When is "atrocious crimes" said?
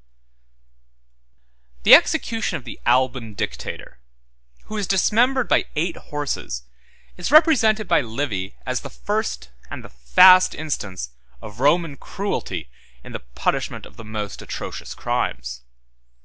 14.42-15.62